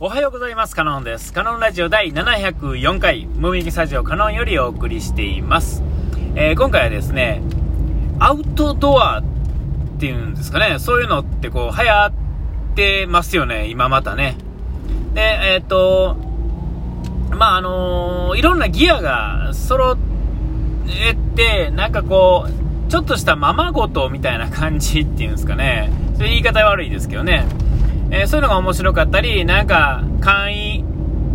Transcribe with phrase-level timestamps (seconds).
[0.00, 0.74] おはようございます。
[0.74, 1.32] カノンです。
[1.32, 5.84] カノンラジオ第704回、ムービングスタジオカノンよりお送りしています。
[6.34, 7.40] えー今回はですね、
[8.18, 9.22] アウトドアっ
[10.00, 12.12] ていうんですかね、そういうのってこう流行っ
[12.74, 14.36] てますよね、今またね。
[15.14, 15.20] で、
[15.54, 16.16] えっ、と、
[17.30, 19.96] まあ、あのーいろんなギアが揃
[20.88, 25.92] えて、なんかこう、ちょっとしたままごとみたいな感じっていうんですかね。
[26.16, 27.46] そういう言い方悪いですけどね。
[28.10, 30.84] えーそういうのが面白かったり、なんか、簡易、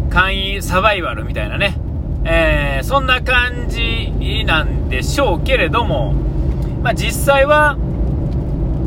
[0.09, 1.77] 簡易サバイバルみたいなね。
[2.25, 6.13] えーそんな感じなんでしょうけれども、
[6.81, 7.77] まあ、実際は、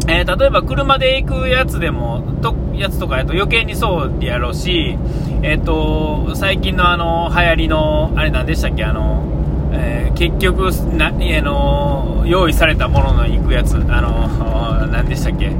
[0.08, 4.96] えー例えば車で行くやつでも、と、やつとかやと余計にそうやろうし、
[5.42, 9.24] えっ、と、最近のあの、流行りの、あれ何でしたっけ、あの、
[9.72, 14.28] えー結局、な、あの、用意されたものの行くやつ、あの、
[14.92, 15.52] 何でしたっけ、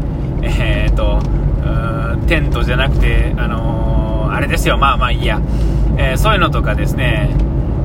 [0.42, 1.18] えっ、と、
[1.62, 5.40] うーテントじゃなくて、あのあれですよ、まあまあいいや、
[5.96, 7.30] えーそういうのとかですね、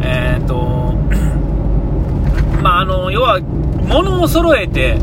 [0.01, 0.95] えっ、と、
[2.61, 4.97] まああの、要は、物を揃えて、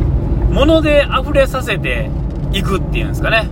[0.50, 2.10] 物で溢れさせて
[2.52, 3.48] いくっていうんですかね。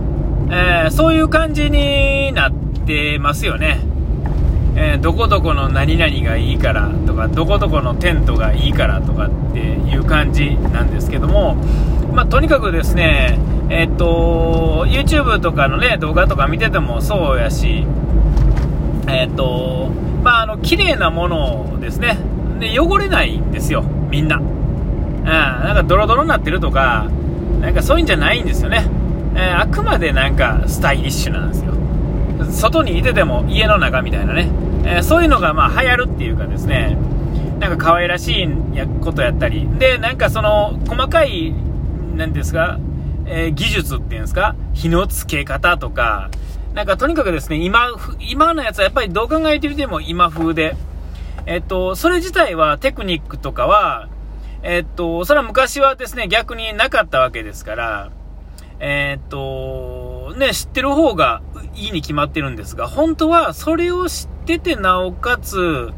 [0.51, 2.53] えそういう感じになっ
[2.85, 3.79] てますよね。
[4.75, 11.55] えーどこどこの何々がいいからとか、どこどこのテントがいいからとかっていう感じなんですけども、
[12.13, 13.37] まあ、とにかくですね、
[13.69, 17.85] えっと、YouTube とかのね、動画とか見ててもそうやし、
[19.07, 19.91] えっと、
[20.23, 22.17] まあ、あの、綺麗なものですね、
[22.59, 24.37] で、汚れないんですよ、みんな。
[24.37, 27.07] うん、なんかドロドロになってるとか、
[27.61, 28.85] なんかそういうんじゃないんですよね。
[29.35, 31.73] えーあくまでなんかスタイリッシュなんですよ。
[32.51, 34.49] 外にいてても家の中みたいなね、
[34.85, 36.97] えーそういうのがまあ流行るっていうかですね、
[37.59, 38.49] なんか可愛らしい
[39.01, 41.53] ことやったり、で、なんかその細かい、
[42.15, 42.79] なんですか、
[43.25, 46.29] えー技術っていうんですか、火のつけ方とか、
[46.73, 47.87] なんかとにかくですね、今、
[48.19, 50.75] 今のやつはやっぱりどう考えてみても今風で、
[51.45, 54.07] えっと、それ自体はテクニックとかは、
[54.63, 58.11] えっと、それは昔はですね、逆になかったわけですから、
[58.79, 59.37] えっと、
[60.37, 61.41] ね、知ってる方が
[61.75, 65.91] いいに決まってるんですが、本当はそれを知ってて、なおかつ、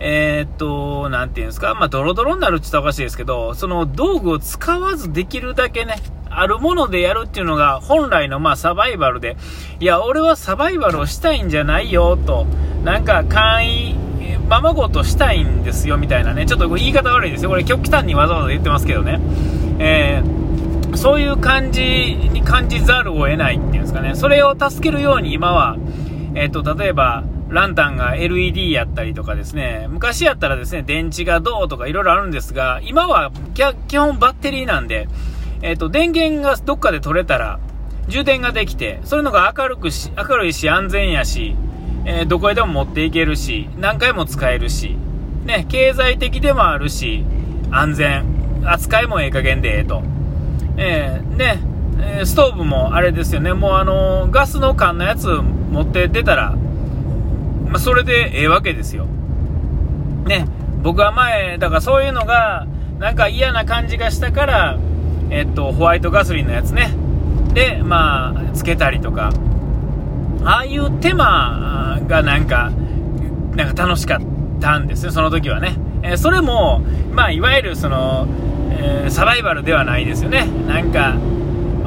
[0.00, 5.96] えっと、なんていうんですか、まあ、ドロドロになるって言ったらおかしいですけど、その道具を使わずできるだけね、
[6.28, 9.36] あるものでやるっていうのが本来のまあサバイバルで、
[9.80, 12.46] いや、俺はサバイバルをしたいんじゃないよと、
[12.82, 13.94] なんか簡易、
[14.48, 17.50] ままごとしたいんですよみたいなね、ちょっと言い方悪いですよ。
[17.50, 19.20] これ極端にわざわざ言ってますけどね。
[19.78, 20.44] えー
[20.96, 24.14] そういう感じに感じざるを得ないっていうんですかね。
[24.14, 25.76] それを助けるように今は、
[26.34, 33.30] えっ、と、例えば、ランタンが LED やったりとかですね、昔やったらですね、電池がどうとかいろいろあるんですが、今は
[33.88, 35.08] 基本バッテリーなんで、
[35.62, 37.60] えっ、と、電源がどっかで取れたら、
[38.08, 41.56] 充電ができて、そういうのが明るくし、明るいし安全やし、
[42.06, 44.96] えーどこへでも持っていけるし、何回も使えるし、
[45.44, 47.24] ね、経済的でもあるし、
[47.70, 48.24] 安全、
[48.64, 50.02] 扱いもええ加減でええと。
[50.76, 51.58] えーね、
[52.20, 56.50] えストーブもあれですよね、もうあのーガスの缶のやつ持って出たら、
[57.68, 59.06] まあ、それでええわけですよ。
[60.26, 60.46] ね、
[60.82, 62.66] 僕は前、だからそういうのが、
[62.98, 64.78] なんか嫌な感じがしたから、
[65.30, 66.94] えっと、ホワイトガソリンのやつね。
[67.52, 69.32] で、まあ、つけたりとか、
[70.44, 72.70] ああいう手間がなんか、
[73.56, 74.20] なんか楽しかっ
[74.60, 75.76] たんですよ、その時はね。
[76.02, 78.26] えーそれも、まあ、いわゆるその、
[78.84, 80.46] えーサバイバルではないですよね。
[80.66, 81.16] なんか、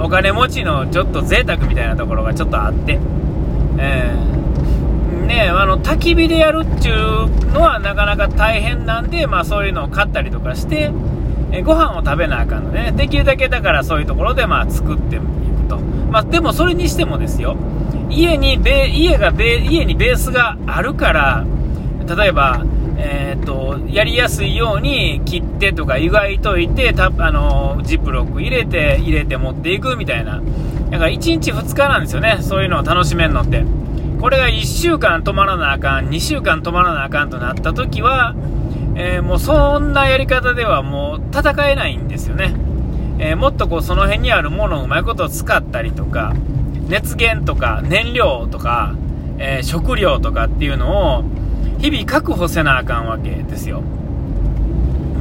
[0.01, 2.99] お金持ちのちょっと贅沢みたいなところがちょっとあって。
[3.77, 4.37] えー
[5.27, 10.91] ねあの、焚き火でやるっていうのはなかなか大変なんで、まあそういうのを買ったりとかして、
[11.51, 12.91] えーご飯を食べなあかんのでね。
[12.91, 15.25] できるだけだからそういうところでまあ作っていく
[15.67, 15.77] と。
[16.11, 17.57] まあでもそれにしてもですよ。
[18.09, 21.43] 家にベ、家がベ、家にベースがあるから、
[22.15, 22.63] 例えば、
[22.99, 30.41] えーと、やりやすいように切ってとか湯がいといて、たあの、ジップロック入れて、入れて持っていくみたいな。
[30.89, 32.37] だから1日2日なんですよね。
[32.41, 33.63] そういうのを楽しめるのって。
[34.19, 38.35] これが1週間止まらなあかん、2週間止まらなあかんとなった時は、
[38.95, 42.55] えーもうそんなやり方ではもう戦えないんですよね。
[43.19, 46.33] えーもっとこうその辺にあるものをうまいことを使ったりとか、
[46.87, 48.95] 熱源とか燃料とか、
[49.37, 51.23] えー食料とかっていうのを
[51.79, 53.81] 日々確保せなあかんわけですよ。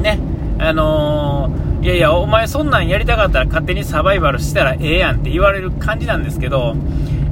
[0.03, 0.19] ね。
[0.59, 6.75] あのーいやいや、お前そんなんやりたかったら勝手にサバイバルしたらええやんって言われる感じなんですけど、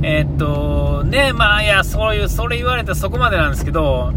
[0.03, 4.13] えーっと、ね、まあいや、そういう、それ言われたそこまでなんですけど、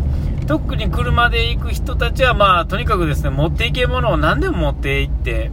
[0.45, 5.49] 特に車で行く人たちは、まあ、とにかくですね、持っていけるものを何でも持って行って、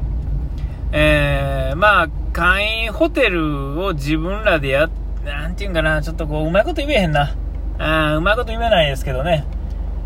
[0.93, 4.91] えー、まあ、簡易ホテルを自分らでやっ
[5.25, 7.35] なんていうんかな、ちょっとこう、うまいこと言えへんな。
[7.79, 9.45] あうまいこと言えないですけどね。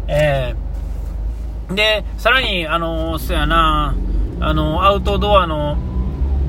[0.09, 3.95] えー、で、さらに、あのー、そやな、
[4.41, 5.77] あのー、アウトドアの、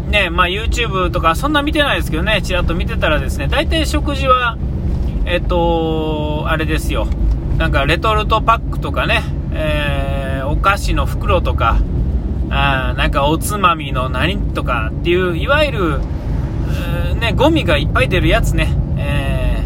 [0.09, 4.57] ね、まあ、YouTube とかそんな見てないですけどね、ちらっと見てたらですね、大体食事は、
[5.25, 7.07] えっと、あれですよ、
[7.57, 9.21] なんかレトルトパックとかね、
[9.53, 11.77] えー、お菓子の袋とか、
[12.49, 15.99] あなんかおつまみの何とかっていう、いわゆる、
[17.19, 19.63] ね、ゴミがいっぱい出るやつね、え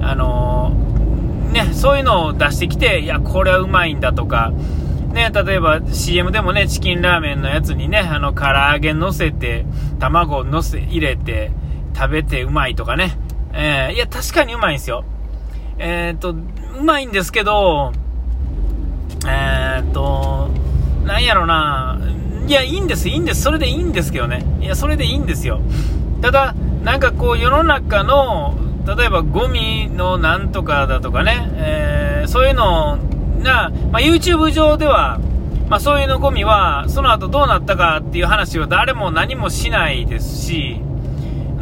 [0.00, 4.52] ー、あのー、ね、そういうのを出してきて、いや、これはうまいんだとか、
[5.14, 9.64] ね、例えば CM でもね、チキンラーメンのやつにね、あの、唐揚げ乗せて、
[9.98, 11.52] 卵乗せ、入れて、
[11.96, 13.16] 食べてうまいとかね。
[13.54, 15.06] えー、いや、確かにうまいんですよ。
[15.78, 17.92] えー、っと、うまいんですけど、
[19.26, 20.50] えー、っと、
[21.06, 21.98] なんやろな、
[22.46, 24.44] いや、いいんです、いいんです、それでいいんですけどね。
[24.60, 25.62] いや、それでいいんですよ。
[26.20, 26.54] ただ、
[26.84, 28.54] なんかこう、世の中の、
[28.96, 32.98] 例えばゴミのなんとかだとかね、えー、そういうの
[33.42, 35.20] が、まあ、YouTube 上では、
[35.68, 40.80] まあ、そういうのゴミは、その後どうなったかっていう話を誰も何もしないですし、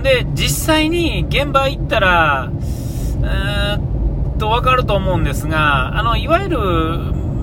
[0.02, 6.58] で、実際に現場行ったら、えー、っと、わかると思うんですが、あの、いわゆる、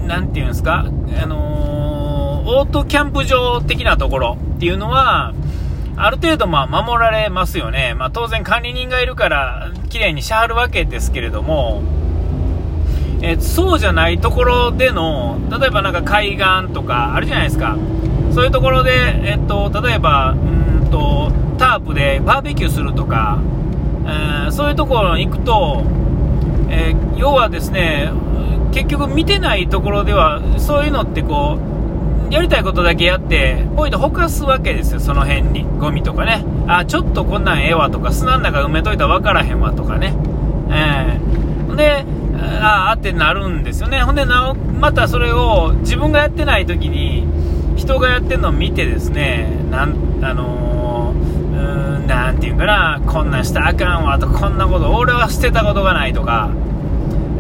[0.08, 0.86] なんていうんですか、
[1.22, 5.34] あのー、オートキャンプ場的なところっていうのは、
[5.98, 7.94] ある程度まあ守られますよね。
[7.98, 11.82] まあ、当然管理人がいるから、綺麗にしはるわけですけれども、
[13.22, 17.78] え、そうじゃないところでの、例えばなんか海岸とかあるじゃないですか。
[18.34, 18.92] そういうところで、
[19.24, 23.40] えっと、例えば、うんと、タープでバーベキューするとか、
[24.06, 25.84] えー、そういうところに行くと、
[26.70, 28.12] えー、要はですね、
[28.74, 31.75] 結局見てないところでは、そういうのってこう、
[32.30, 35.66] やりたいことだけやって、ポイントほかすわけですよ、その辺に。
[35.80, 36.44] ゴミとかね。
[36.68, 40.16] あ、ちょっとこんなんええわとか、砂の中埋めといたら分からへんわとかね。
[40.70, 42.06] ええー、で、
[42.62, 44.02] ああってなるんですよね。
[44.02, 47.28] ほんで、なお、またそれを自分がやってない時に、
[47.76, 56.50] 人がやってるのを見てですね、なん、あのー、うん、なんていうかな、こんなんしたらあかんわとこんなこと、俺は捨てたことがないとか、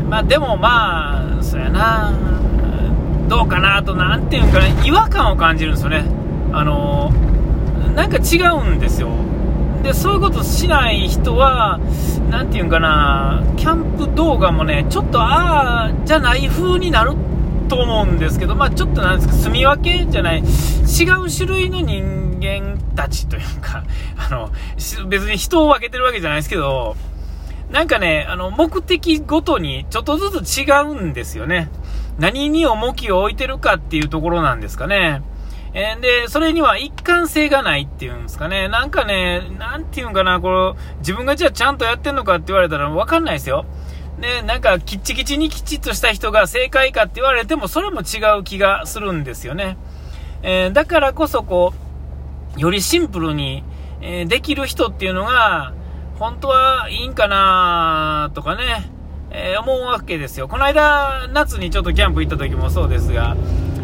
[0.10, 2.14] まあでもまあ、そうやな、
[3.28, 6.06] どうかなと、なんていうかね、違和感を感じるんですよね。
[6.52, 8.40] あのー、なんか違
[8.70, 9.10] うんですよ。
[9.84, 11.80] でそういうことしない人は、
[12.32, 17.14] なていうんかな、キャンプ動画もね、ちょっとああじゃない風になる
[17.70, 23.84] と思うんですけど、まあ、ちょっとなんですか、住み分けじゃない、違う種類の人間たちというか、
[24.18, 24.50] あの、
[25.08, 26.96] 別に人を分けてるわけじゃないですけど、
[27.72, 31.70] なんかね、あの、目的ごとにちょっとずつ違うんですよね。
[32.20, 35.22] 何に重きを置いてるかっていうところなんですかね。
[35.74, 38.70] え、で、それには一貫性がないっていうんですかね。
[38.70, 43.66] なんかね、なんていうんかな、この、自分がじゃあちゃんとやってんのかって言われたらわかんないですよ。
[44.22, 49.78] で、なんか、きっちきちにきちっとした人が正解かって言われても、それも違う気がするんですよね。
[50.44, 51.74] えー、だからこそ、こ
[52.56, 53.66] う、よりシンプルに、
[54.00, 55.74] えー、できる人っていうのが、
[56.20, 58.90] 本当はいいんかなとかね、
[59.38, 60.48] えー、思うわけですよ。
[60.48, 63.36] この間、夏にちょっとキャンプ行った時もそうですが、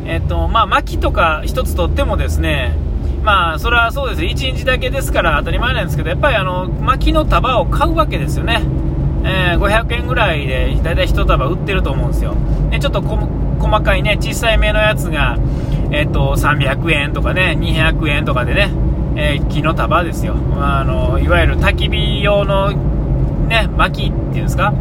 [0.05, 2.73] えっと、まあ、薪とか一つとってもですね、
[3.23, 4.21] まあ、それはそうです。
[4.21, 8.61] 1日だけですから当たり前なんですけど、やっぱりあの、薪の束を買うわけですよね。
[9.25, 12.35] えー、500円ぐらいでだいたい1束売ってると思うんですよ。
[12.71, 15.37] で、ちょっと細かいね、小さい目のやつが、
[15.91, 18.71] えっと、300円とかね、200円とかでね、
[19.17, 20.33] えー、木の束ですよ。
[20.35, 22.71] まあ、あの、いわゆる焚き火用の
[23.49, 24.73] ね、薪っていうんですか？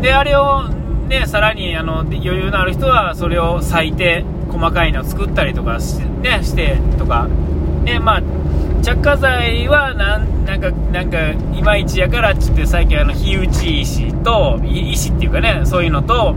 [0.00, 0.68] で、あれを
[1.08, 7.28] ね、さらにあの余裕のある人はそれを割いて、細かいのを作ったりとかし,、ね、してとか、
[7.84, 8.22] でまあ、
[8.82, 16.34] 着火剤はなんなんかなんかいまいちやからっつって最近あの火打ち石と石っていうかねそういうのと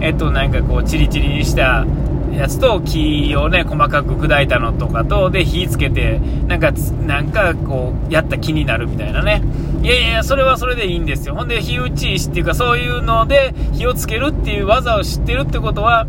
[0.00, 1.84] えっとなんかこうチリチリにした
[2.32, 6.72] やつと木をね細かく砕いたのとかとで火つけてなんか
[7.06, 9.42] なんかこうやった気になるみたいなね。
[9.82, 11.34] いやいやそれはそれでいいんですよ。
[11.34, 16.06] ほんで火打ち石っていうかそういうので火をつけるっていう技を知ってるってことは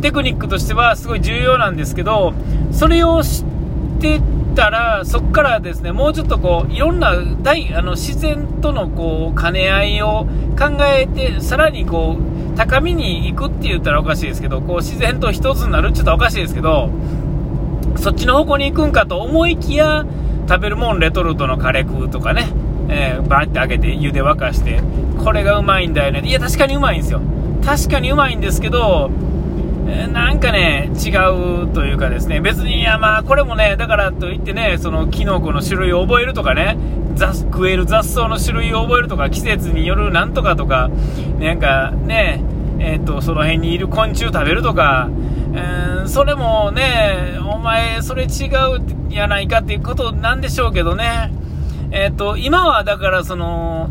[0.00, 2.32] テクニックとしてはすごい重要なんですけど、
[2.72, 3.44] それを知っ
[4.00, 4.20] て
[4.54, 10.26] たら、そこからですね、もうちょっとこう、いろんな大、あの、自然とのこう、兼ね合いを
[10.58, 16.90] 考えて、さらにこう、高みに行くって言ったらおかしいですけど、こう、自然と一つになるって言ったらおかしいですけど、
[17.96, 20.04] そっちの方向に行くんかと思いきや、
[20.46, 22.52] 食べるもんレトルトのカレー食うとかね、
[22.90, 24.82] えー、バーって開けて湯で沸かして、
[25.24, 26.20] これがうまいんだよね。
[26.22, 27.22] いや、確かにうまいんですよ。
[27.64, 29.10] 確かにうまいんですけど、
[29.88, 31.08] えなんかね、違
[31.64, 36.76] うというかですね、別に、いやまあ、これもね、だからといってね、そのキノコの種類を覚えるとかね、
[37.20, 40.90] 雑食える雑草の種類を覚えるとか季節によるなんとかとか
[41.38, 42.42] なんかね
[42.80, 45.10] えーと、その辺にいる昆虫食べるとか、
[45.54, 48.46] えー、それもねお前それ違
[49.08, 51.30] うやないかっていうことなんでしょうけどね
[51.92, 53.90] えっ、ー、と今はだからその、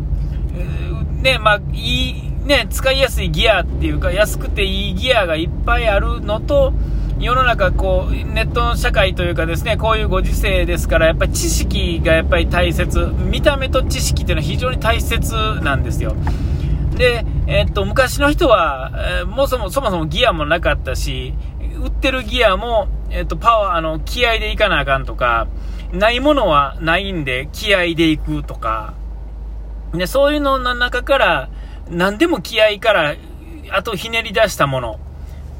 [0.54, 6.72] え、ねまあいいね使いやすいギアっていうか安くていいギアがいっぱいあるのと
[7.20, 13.12] 世の中こう、ネットの社会というかですね、こういうご時世ですから、やっぱり知識がやっぱり大切。
[13.30, 16.16] 見た目と知識っていうのは非常に大切なんですよ。
[17.00, 18.92] で、えっと、昔の人は、
[19.22, 21.32] えー、もそもそもそもギアもなかったし、
[21.82, 25.48] 売ってるギアも、えっと、パワー、あの、気合でいかなあかんとか、
[25.94, 28.92] ないものはないんで、気合でいくとか、
[29.94, 31.48] で、そういうのの中から、
[31.88, 33.14] 何でも気合から、
[33.70, 35.00] あとひねり出したもの。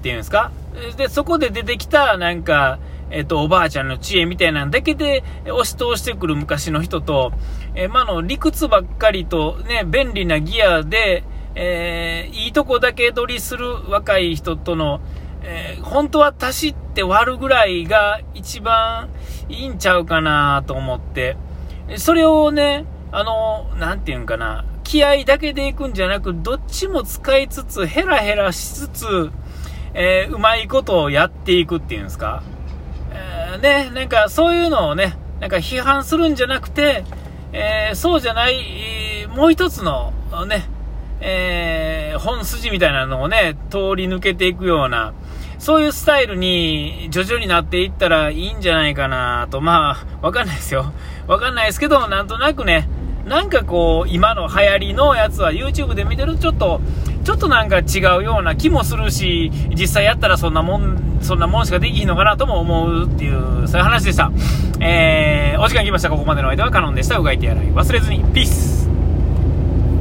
[0.01, 0.53] っていうんですか？
[0.99, 2.79] で、そこで出てきた、なんか、
[3.11, 7.33] えっ、と、おばあちゃんの知恵みたいなんだけで押し通してくる昔の人と、
[7.75, 15.01] えー、まあの、理屈ばっかりとね、便利なギアで、えー、いいとこだけ取りする若い人との、
[15.43, 19.09] えー、本当は足しって割るぐらいが一番
[19.49, 21.37] いいんちゃうかなと思って、
[21.97, 29.31] それをね、あの、なんていうんかな、気合だけでいくんじゃなく、どっちも使いつつ、ヘラヘラしつつ、
[29.95, 32.43] えー、うまいことをやっていくっていうんですか。
[33.13, 37.05] えー、ね、なんかそういうのをね、なんか批判するんじゃなくて、
[37.53, 40.13] えー、そうじゃない、もう一つの
[40.47, 40.69] ね、
[41.21, 45.13] えー、本筋みたいなのをね、通り抜けていくような、
[45.59, 50.93] そういうスタイルに徐々になっていったらいいんじゃないかなと、まあ、わかんないですよ。
[51.27, 52.89] わかんないですけど、なんとなくね、
[53.27, 56.81] なんかこう、今の流行りのやつは YouTube で見てるとちょっと、
[57.25, 64.33] ちょっとなんか違うような気もするし、実際やったらそんなもん、そんなもんしかできひんのかなとも思うっていう、そういう話でした。
[64.81, 66.09] えー、お時間来ました。
[66.09, 67.19] ここまでの間はカノンでした。
[67.19, 68.25] うがいてやらい忘れずに。
[68.33, 68.89] ピース